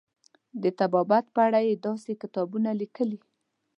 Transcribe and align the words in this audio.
د 0.61 0.63
طبابت 0.79 1.25
په 1.35 1.39
اړه 1.47 1.59
یې 1.67 1.75
داسې 1.85 2.11
کتابونه 2.21 2.69
لیکلي. 2.81 3.19